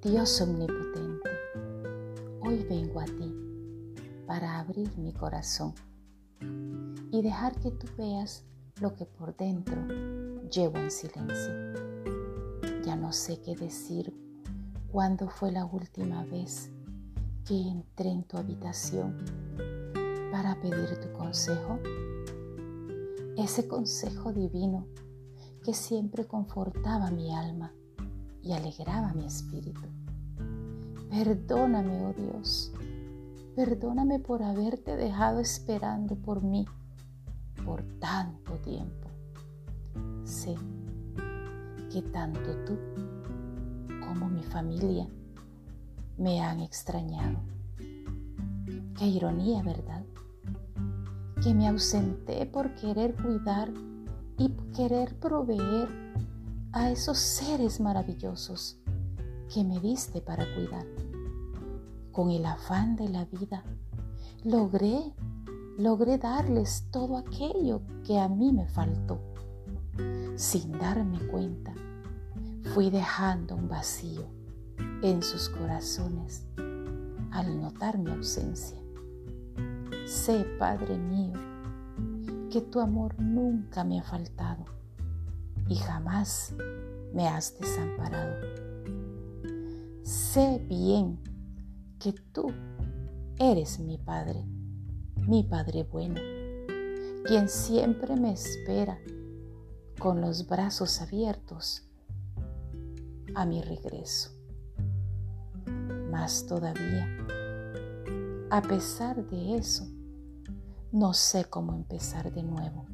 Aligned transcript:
Dios 0.00 0.40
omnipotente, 0.40 1.28
hoy 2.40 2.64
vengo 2.66 3.00
a 3.00 3.04
ti 3.04 3.30
para 4.26 4.58
abrir 4.58 4.90
mi 4.96 5.12
corazón 5.12 5.74
y 6.40 7.20
dejar 7.20 7.54
que 7.60 7.70
tú 7.72 7.86
veas 7.98 8.42
lo 8.80 8.94
que 8.94 9.04
por 9.04 9.36
dentro 9.36 9.76
llevo 10.50 10.78
en 10.78 10.90
silencio. 10.90 11.52
Ya 12.86 12.96
no 12.96 13.12
sé 13.12 13.38
qué 13.42 13.54
decir 13.54 14.14
cuándo 14.90 15.28
fue 15.28 15.52
la 15.52 15.66
última 15.66 16.24
vez 16.24 16.70
que 17.44 17.54
entré 17.54 18.08
en 18.08 18.24
tu 18.24 18.38
habitación 18.38 19.14
para 20.32 20.58
pedir 20.62 20.98
tu 21.02 21.12
consejo. 21.12 21.78
Ese 23.36 23.68
consejo 23.68 24.32
divino 24.32 24.86
que 25.62 25.74
siempre 25.74 26.26
confortaba 26.26 27.10
mi 27.10 27.34
alma 27.34 27.74
y 28.42 28.52
alegraba 28.52 29.12
mi 29.14 29.26
espíritu. 29.26 29.82
Perdóname, 31.10 32.06
oh 32.06 32.14
Dios, 32.14 32.72
perdóname 33.54 34.18
por 34.18 34.42
haberte 34.42 34.96
dejado 34.96 35.40
esperando 35.40 36.16
por 36.16 36.42
mí 36.42 36.66
por 37.64 37.82
tanto 38.00 38.54
tiempo. 38.58 39.08
Sé 40.24 40.56
que 41.92 42.02
tanto 42.02 42.56
tú 42.64 42.78
como 44.06 44.28
mi 44.28 44.42
familia 44.42 45.06
me 46.16 46.40
han 46.40 46.60
extrañado. 46.60 47.38
Qué 48.98 49.06
ironía, 49.06 49.62
¿verdad? 49.62 50.04
Que 51.42 51.54
me 51.54 51.68
ausenté 51.68 52.46
por 52.46 52.74
querer 52.74 53.14
cuidar 53.14 53.70
y 54.38 54.48
querer 54.74 55.18
proveer 55.18 55.88
a 56.72 56.90
esos 56.90 57.18
seres 57.18 57.80
maravillosos 57.80 58.78
que 59.52 59.62
me 59.62 59.78
diste 59.78 60.22
para 60.22 60.46
cuidar. 60.54 60.86
Con 62.12 62.30
el 62.30 62.46
afán 62.46 62.96
de 62.96 63.10
la 63.10 63.26
vida, 63.26 63.62
logré, 64.42 65.12
logré 65.76 66.16
darles 66.16 66.88
todo 66.90 67.18
aquello 67.18 67.82
que 68.06 68.18
a 68.18 68.28
mí 68.28 68.52
me 68.52 68.66
faltó. 68.66 69.20
Sin 70.36 70.72
darme 70.72 71.18
cuenta, 71.26 71.74
fui 72.72 72.88
dejando 72.88 73.54
un 73.54 73.68
vacío 73.68 74.24
en 75.02 75.22
sus 75.22 75.50
corazones 75.50 76.46
al 77.32 77.60
notar 77.60 77.98
mi 77.98 78.10
ausencia. 78.10 78.78
Sé, 80.06 80.46
Padre 80.58 80.96
mío, 80.96 81.38
que 82.50 82.62
tu 82.62 82.80
amor 82.80 83.14
nunca 83.18 83.84
me 83.84 84.00
ha 84.00 84.02
faltado 84.02 84.64
y 85.72 85.76
jamás 85.76 86.54
me 87.14 87.26
has 87.28 87.58
desamparado. 87.58 88.36
Sé 90.02 90.62
bien 90.68 91.18
que 91.98 92.12
tú 92.12 92.52
eres 93.38 93.78
mi 93.78 93.96
Padre, 93.96 94.44
mi 95.16 95.44
Padre 95.44 95.84
bueno, 95.84 96.20
quien 97.24 97.48
siempre 97.48 98.16
me 98.16 98.32
espera 98.32 98.98
con 99.98 100.20
los 100.20 100.46
brazos 100.46 101.00
abiertos 101.00 101.88
a 103.34 103.46
mi 103.46 103.62
regreso. 103.62 104.30
Más 106.10 106.44
todavía, 106.46 107.08
a 108.50 108.60
pesar 108.60 109.24
de 109.26 109.56
eso, 109.56 109.88
no 110.90 111.14
sé 111.14 111.46
cómo 111.46 111.72
empezar 111.72 112.30
de 112.30 112.42
nuevo. 112.42 112.84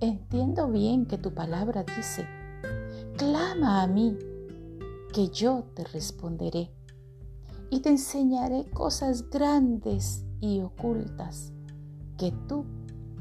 Entiendo 0.00 0.68
bien 0.70 1.06
que 1.06 1.18
tu 1.18 1.32
palabra 1.32 1.84
dice, 1.96 2.26
clama 3.16 3.82
a 3.82 3.86
mí, 3.86 4.18
que 5.12 5.28
yo 5.28 5.64
te 5.74 5.84
responderé 5.84 6.72
y 7.70 7.80
te 7.80 7.90
enseñaré 7.90 8.68
cosas 8.70 9.30
grandes 9.30 10.24
y 10.40 10.60
ocultas 10.62 11.52
que 12.18 12.32
tú 12.48 12.64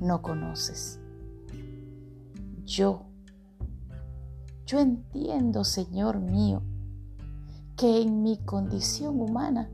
no 0.01 0.23
conoces. 0.23 0.99
Yo, 2.65 3.03
yo 4.65 4.79
entiendo, 4.79 5.63
Señor 5.63 6.19
mío, 6.19 6.63
que 7.77 8.01
en 8.01 8.23
mi 8.23 8.37
condición 8.39 9.21
humana 9.21 9.69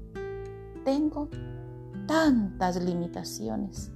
tengo 0.83 1.29
tantas 2.07 2.83
limitaciones. 2.83 3.89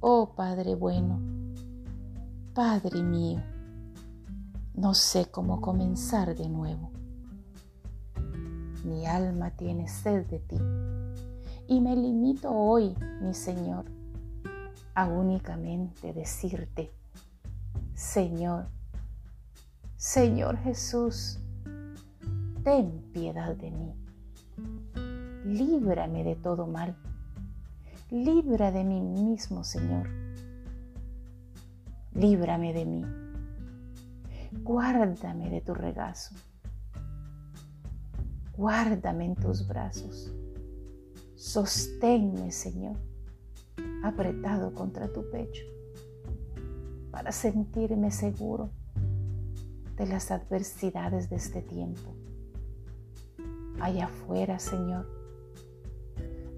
Oh 0.00 0.34
Padre 0.34 0.74
bueno, 0.74 1.39
Padre 2.54 3.02
mío, 3.02 3.42
no 4.74 4.94
sé 4.94 5.30
cómo 5.30 5.60
comenzar 5.60 6.34
de 6.36 6.48
nuevo. 6.48 6.90
Mi 8.84 9.06
alma 9.06 9.50
tiene 9.50 9.88
sed 9.88 10.26
de 10.26 10.38
ti 10.40 10.58
y 11.68 11.80
me 11.80 11.94
limito 11.94 12.50
hoy, 12.50 12.94
mi 13.22 13.34
Señor, 13.34 13.84
a 14.94 15.06
únicamente 15.06 16.12
decirte, 16.12 16.90
Señor, 17.94 18.68
Señor 19.96 20.56
Jesús, 20.58 21.38
ten 22.64 23.02
piedad 23.12 23.54
de 23.56 23.70
mí 23.70 23.94
líbrame 25.44 26.24
de 26.24 26.36
todo 26.36 26.66
mal. 26.66 26.96
Libra 28.10 28.70
de 28.72 28.84
mí 28.84 29.00
mismo, 29.00 29.64
Señor. 29.64 30.08
Líbrame 32.12 32.72
de 32.72 32.84
mí. 32.84 33.04
Guárdame 34.62 35.50
de 35.50 35.60
tu 35.60 35.74
regazo. 35.74 36.34
Guárdame 38.56 39.26
en 39.26 39.34
tus 39.36 39.66
brazos. 39.66 40.32
Sosténme, 41.36 42.50
Señor, 42.50 42.96
apretado 44.04 44.74
contra 44.74 45.10
tu 45.10 45.30
pecho, 45.30 45.64
para 47.10 47.32
sentirme 47.32 48.10
seguro 48.10 48.70
de 49.96 50.06
las 50.06 50.30
adversidades 50.30 51.30
de 51.30 51.36
este 51.36 51.62
tiempo. 51.62 52.14
Allá 53.80 54.06
afuera, 54.06 54.58
Señor, 54.58 55.06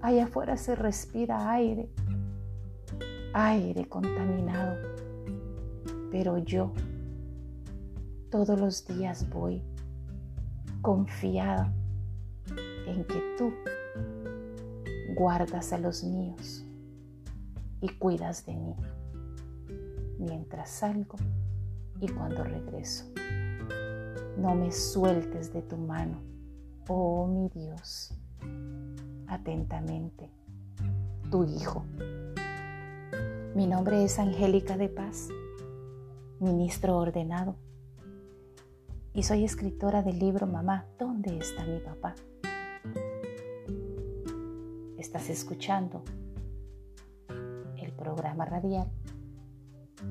Allá 0.03 0.25
afuera 0.25 0.57
se 0.57 0.75
respira 0.75 1.49
aire, 1.49 1.89
aire 3.31 3.87
contaminado. 3.87 4.75
Pero 6.13 6.37
yo 6.37 6.71
todos 8.29 8.59
los 8.59 8.85
días 8.85 9.27
voy 9.31 9.63
confiada 10.83 11.73
en 12.85 13.03
que 13.05 13.19
tú 13.35 13.51
guardas 15.15 15.73
a 15.73 15.79
los 15.79 16.03
míos 16.03 16.63
y 17.81 17.89
cuidas 17.89 18.45
de 18.45 18.53
mí 18.53 18.75
mientras 20.19 20.69
salgo 20.69 21.17
y 21.99 22.07
cuando 22.09 22.43
regreso. 22.43 23.05
No 24.37 24.53
me 24.53 24.71
sueltes 24.71 25.51
de 25.51 25.63
tu 25.63 25.77
mano, 25.77 26.21
oh 26.89 27.25
mi 27.25 27.49
Dios 27.49 28.13
atentamente, 29.25 30.29
tu 31.31 31.43
Hijo. 31.43 31.83
Mi 33.55 33.65
nombre 33.65 34.03
es 34.03 34.19
Angélica 34.19 34.77
de 34.77 34.89
Paz, 34.89 35.29
ministro 36.43 36.97
ordenado, 36.97 37.55
y 39.13 39.23
soy 39.23 39.45
escritora 39.45 40.01
del 40.01 40.19
libro 40.19 40.47
Mamá, 40.47 40.85
¿dónde 40.99 41.37
está 41.37 41.65
mi 41.65 41.79
papá? 41.79 42.15
Estás 44.97 45.29
escuchando 45.29 46.03
el 47.77 47.91
programa 47.93 48.45
radial 48.45 48.89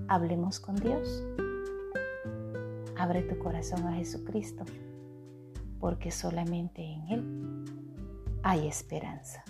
Hablemos 0.09 0.61
con 0.61 0.77
Dios. 0.77 1.23
Abre 2.97 3.23
tu 3.23 3.39
corazón 3.39 3.87
a 3.87 3.95
Jesucristo, 3.95 4.65
porque 5.81 6.11
solamente 6.11 6.83
en 6.83 7.09
Él 7.09 7.65
hay 8.43 8.69
esperanza. 8.69 9.45